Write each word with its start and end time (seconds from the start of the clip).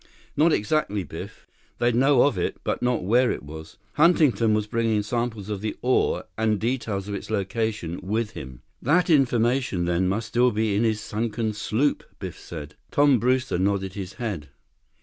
"Not 0.35 0.51
exactly, 0.51 1.03
Biff. 1.03 1.45
They'd 1.77 1.93
know 1.93 2.23
of 2.23 2.35
it, 2.35 2.57
but 2.63 2.81
not 2.81 3.03
where 3.03 3.29
it 3.29 3.43
was. 3.43 3.77
Huntington 3.93 4.55
was 4.55 4.65
bringing 4.65 5.03
samples 5.03 5.47
of 5.47 5.61
the 5.61 5.77
ore, 5.83 6.23
and 6.39 6.59
details 6.59 7.07
of 7.07 7.13
its 7.13 7.29
location, 7.29 7.99
with 8.01 8.31
him." 8.31 8.63
"That 8.81 9.11
information, 9.11 9.85
then, 9.85 10.07
must 10.09 10.29
still 10.29 10.49
be 10.49 10.75
in 10.75 10.83
his 10.83 11.01
sunken 11.01 11.53
sloop," 11.53 12.03
Biff 12.17 12.39
said. 12.39 12.73
Tom 12.89 13.19
Brewster 13.19 13.59
nodded 13.59 13.93
his 13.93 14.13
head. 14.13 14.49